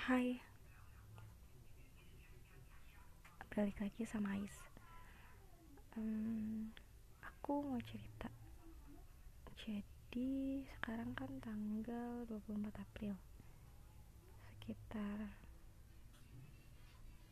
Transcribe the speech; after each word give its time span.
Hai. 0.00 0.40
Balik 3.52 3.76
lagi 3.84 4.08
sama 4.08 4.32
Ais. 4.32 4.56
Um, 5.92 6.72
Aku 7.20 7.60
mau 7.60 7.76
cerita. 7.84 8.32
Jadi 9.60 10.64
sekarang 10.64 11.12
kan 11.12 11.28
tanggal 11.44 12.24
24 12.32 12.80
April. 12.80 13.12
Sekitar 14.48 15.36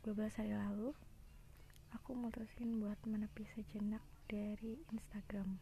12 0.05 0.37
hari 0.37 0.53
lalu 0.53 0.93
Aku 1.97 2.13
mutusin 2.13 2.77
buat 2.77 3.01
menepi 3.01 3.49
sejenak 3.49 4.05
dari 4.29 4.77
Instagram. 4.93 5.57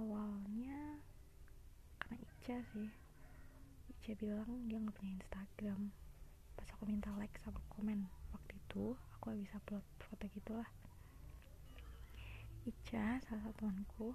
Awalnya 0.00 0.96
karena 2.00 2.16
Ica 2.24 2.64
sih 2.72 3.03
Ica 4.04 4.20
bilang 4.20 4.68
dia 4.68 4.76
nggak 4.76 5.00
punya 5.00 5.16
Instagram. 5.16 5.88
Pas 6.60 6.68
aku 6.76 6.84
minta 6.84 7.08
like 7.16 7.40
sama 7.40 7.56
komen 7.72 8.04
waktu 8.36 8.52
itu 8.52 8.92
aku 9.16 9.32
habis 9.32 9.48
upload 9.56 9.80
foto 9.96 10.28
gitulah. 10.28 10.68
Ica 12.68 13.16
salah 13.24 13.40
satu 13.48 13.64
temanku 13.64 14.12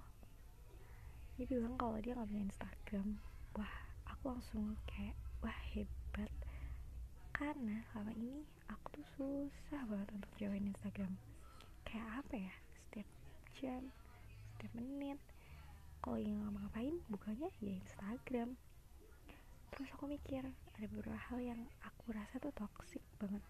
dia 1.34 1.50
bilang 1.50 1.74
kalau 1.74 1.98
dia 1.98 2.14
nggak 2.14 2.30
punya 2.30 2.46
Instagram. 2.46 3.18
Wah 3.58 3.74
aku 4.06 4.30
langsung 4.30 4.78
kayak 4.86 5.18
wah 5.42 5.58
hebat. 5.74 6.30
Karena 7.34 7.82
selama 7.90 8.14
ini 8.14 8.46
aku 8.70 8.94
tuh 8.94 9.06
susah 9.18 9.82
banget 9.90 10.06
untuk 10.14 10.30
join 10.38 10.70
Instagram. 10.70 11.18
Kayak 11.82 12.22
apa 12.22 12.34
ya? 12.38 12.54
Setiap 12.78 13.08
jam 13.58 13.90
setiap 14.54 14.70
menit. 14.78 15.18
Kalau 15.98 16.14
ingin 16.14 16.46
ngapa-ngapain 16.46 16.94
bukannya 17.10 17.50
ya 17.58 17.74
Instagram 17.74 18.54
terus 19.70 19.88
aku 19.94 20.10
mikir 20.10 20.42
ada 20.46 20.86
beberapa 20.90 21.16
hal 21.30 21.38
yang 21.40 21.60
aku 21.86 22.10
rasa 22.12 22.42
tuh 22.42 22.52
toxic 22.52 23.02
banget. 23.22 23.42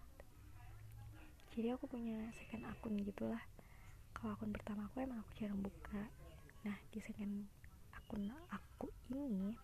Jadi 1.51 1.67
aku 1.75 1.85
punya 1.89 2.31
second 2.37 2.63
akun 2.63 2.95
gitulah. 3.03 3.43
Kalau 4.15 4.37
akun 4.37 4.55
pertama 4.55 4.87
aku 4.87 5.03
emang 5.03 5.19
aku 5.19 5.31
jarang 5.35 5.59
buka. 5.59 6.07
Nah 6.63 6.77
di 6.93 6.99
second 7.03 7.49
akun 7.91 8.31
aku 8.47 8.87
ini 9.11 9.57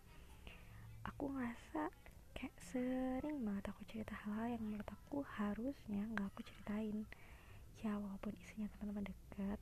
aku 1.06 1.32
ngerasa 1.32 1.88
kayak 2.36 2.54
sering 2.60 3.40
banget 3.42 3.64
aku 3.72 3.82
cerita 3.88 4.14
hal-hal 4.26 4.58
yang 4.58 4.62
menurut 4.62 4.88
aku 4.88 5.24
harusnya 5.24 6.04
nggak 6.12 6.28
aku 6.28 6.40
ceritain. 6.44 7.08
Ya 7.80 7.94
walaupun 7.96 8.34
isinya 8.42 8.68
teman-teman 8.76 9.08
dekat 9.08 9.60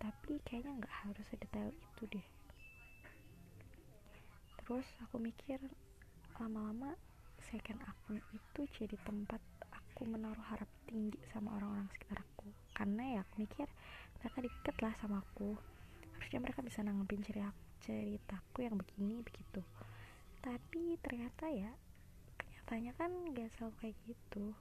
tapi 0.00 0.40
kayaknya 0.48 0.80
nggak 0.80 0.94
harus 1.04 1.26
sedetail 1.28 1.70
itu 1.70 2.04
deh. 2.08 2.26
Terus 4.64 4.86
aku 5.04 5.20
mikir 5.20 5.60
lama-lama 6.40 6.96
second 7.52 7.76
akun 7.84 8.16
itu 8.32 8.60
jadi 8.72 8.96
tempat 9.04 9.44
aku 9.68 10.08
menaruh 10.08 10.40
harap 10.48 10.68
tinggi 10.88 11.20
sama 11.28 11.52
orang-orang 11.60 11.84
sekitar 11.92 12.24
aku. 12.24 12.48
Karena 12.72 13.02
ya 13.04 13.18
aku 13.20 13.44
mikir 13.44 13.68
mereka 14.16 14.38
deket 14.40 14.76
lah 14.80 14.94
sama 14.96 15.20
aku. 15.20 15.52
Harusnya 16.16 16.40
mereka 16.40 16.64
bisa 16.64 16.80
nanggepin 16.80 17.20
cerita 17.20 17.52
ceritaku 17.84 18.64
yang 18.64 18.80
begini 18.80 19.20
begitu. 19.20 19.60
Tapi 20.40 20.96
ternyata 21.04 21.52
ya 21.52 21.68
kenyataannya 22.40 22.92
kan 22.96 23.10
gak 23.36 23.52
selalu 23.60 23.74
kayak 23.84 23.96
gitu. 24.08 24.56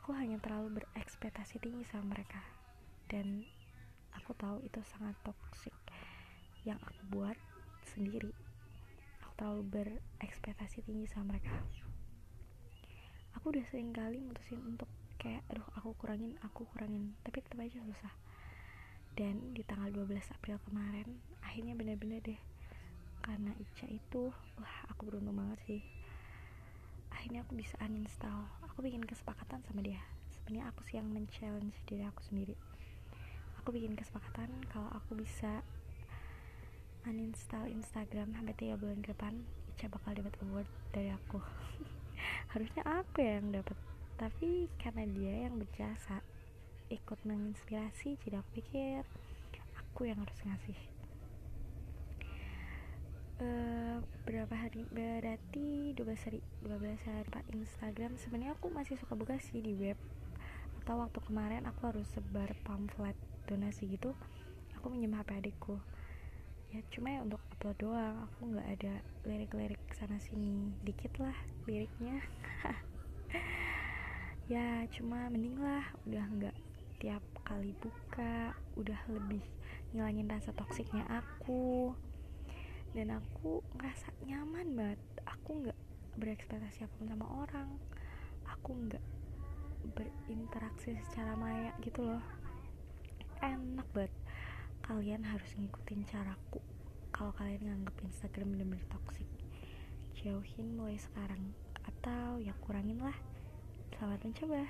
Aku 0.00 0.16
hanya 0.16 0.40
terlalu 0.40 0.80
berekspektasi 0.80 1.60
tinggi 1.60 1.84
sama 1.84 2.16
mereka. 2.16 2.40
Dan 3.12 3.44
aku 4.16 4.32
tahu 4.32 4.64
itu 4.64 4.80
sangat 4.88 5.12
toksik 5.20 5.76
yang 6.64 6.80
aku 6.80 7.00
buat 7.12 7.36
sendiri 7.92 8.32
terlalu 9.36 9.62
berekspektasi 9.68 10.84
tinggi 10.84 11.08
sama 11.08 11.36
mereka. 11.36 11.52
Aku 13.40 13.50
udah 13.50 13.64
sering 13.68 13.90
kali 13.90 14.20
mutusin 14.20 14.60
untuk 14.62 14.88
kayak 15.16 15.42
aduh 15.48 15.64
aku 15.78 15.96
kurangin 15.96 16.36
aku 16.44 16.68
kurangin. 16.70 17.16
Tapi 17.24 17.40
tetap 17.40 17.58
aja 17.60 17.80
susah. 17.82 18.14
Dan 19.12 19.52
di 19.52 19.60
tanggal 19.64 19.92
12 19.92 20.08
April 20.32 20.56
kemarin 20.64 21.20
akhirnya 21.44 21.76
bener-bener 21.76 22.20
deh 22.24 22.40
karena 23.22 23.54
Ica 23.54 23.86
itu 23.86 24.34
wah 24.58 24.76
aku 24.90 25.06
beruntung 25.06 25.38
banget 25.38 25.58
sih. 25.64 25.82
Akhirnya 27.14 27.46
aku 27.46 27.54
bisa 27.54 27.78
uninstall. 27.78 28.50
Aku 28.66 28.82
bikin 28.82 29.06
kesepakatan 29.06 29.62
sama 29.62 29.78
dia. 29.84 30.02
Sebenarnya 30.34 30.74
aku 30.74 30.82
sih 30.90 30.98
yang 30.98 31.06
men-challenge 31.06 31.76
diri 31.86 32.02
aku 32.02 32.18
sendiri. 32.26 32.58
Aku 33.62 33.70
bikin 33.70 33.94
kesepakatan 33.94 34.50
kalau 34.66 34.90
aku 34.90 35.14
bisa 35.14 35.62
uninstall 37.02 37.66
Instagram 37.66 38.30
sampai 38.30 38.54
3 38.54 38.78
bulan 38.78 39.02
ke 39.02 39.10
depan 39.10 39.34
Ica 39.74 39.90
bakal 39.90 40.14
dapat 40.14 40.34
award 40.46 40.68
dari 40.94 41.10
aku. 41.10 41.42
Harusnya 42.54 42.82
aku 42.86 43.18
yang 43.24 43.50
dapat 43.50 43.74
tapi 44.20 44.70
karena 44.78 45.02
dia 45.10 45.34
yang 45.48 45.58
berjasa 45.58 46.22
ikut 46.92 47.18
menginspirasi 47.26 48.20
jadi 48.22 48.38
aku 48.38 48.62
pikir 48.62 49.02
aku 49.74 50.06
yang 50.06 50.22
harus 50.22 50.38
ngasih. 50.46 50.78
Uh, 53.42 53.98
berapa 54.22 54.54
hari 54.54 54.86
berarti 54.94 55.98
12 55.98 56.06
hari 56.28 56.40
12 56.62 56.94
hari 57.02 57.26
pak 57.26 57.44
Instagram. 57.50 58.14
Sebenarnya 58.20 58.54
aku 58.54 58.70
masih 58.70 58.94
suka 58.94 59.18
buka 59.18 59.42
sih 59.42 59.58
di 59.58 59.74
web. 59.74 59.98
Atau 60.78 61.02
waktu 61.02 61.18
kemarin 61.26 61.66
aku 61.66 61.90
harus 61.90 62.06
sebar 62.14 62.54
pamflet 62.62 63.18
donasi 63.50 63.90
gitu. 63.90 64.14
Aku 64.78 64.86
minjem 64.86 65.18
HP 65.18 65.42
adikku 65.42 65.82
ya 66.72 66.80
cuma 66.88 67.12
ya 67.12 67.20
untuk 67.20 67.40
upload 67.52 67.76
doang. 67.76 68.16
Aku 68.32 68.48
nggak 68.48 68.68
ada 68.80 68.94
lirik-lirik 69.28 69.82
sana 69.92 70.16
sini. 70.16 70.72
Dikit 70.80 71.12
lah 71.20 71.36
liriknya. 71.68 72.18
Ya 74.50 74.84
cuma 74.92 75.32
mending 75.32 75.56
lah. 75.62 75.86
Udah 76.04 76.26
nggak 76.28 76.56
tiap 77.00 77.22
kali 77.46 77.72
buka 77.78 78.52
udah 78.76 79.00
lebih 79.08 79.40
ngilangin 79.94 80.28
rasa 80.28 80.52
toksiknya 80.52 81.06
aku. 81.08 81.94
Dan 82.92 83.16
aku 83.16 83.64
ngerasa 83.78 84.12
nyaman 84.28 84.76
banget. 84.76 85.00
Aku 85.24 85.62
nggak 85.62 85.78
berekspektasi 86.20 86.84
apa 86.84 86.92
pun 87.00 87.08
sama 87.08 87.26
orang. 87.46 87.68
Aku 88.58 88.76
nggak 88.76 89.04
berinteraksi 89.96 91.00
secara 91.08 91.32
maya 91.38 91.72
gitu 91.80 92.04
loh. 92.04 92.24
Enak 93.40 93.88
banget 93.94 94.12
kalian 94.82 95.22
harus 95.22 95.54
ngikutin 95.54 96.02
caraku. 96.10 96.58
Kalau 97.14 97.30
kalian 97.38 97.62
nganggep 97.62 97.96
Instagram 98.02 98.58
bener-bener 98.58 98.82
toxic 98.90 99.30
jauhin 100.18 100.74
mulai 100.74 100.98
sekarang. 100.98 101.54
Atau 101.86 102.42
ya 102.42 102.52
kurangin 102.58 102.98
lah. 102.98 103.14
Selamat 103.94 104.26
mencoba 104.26 104.66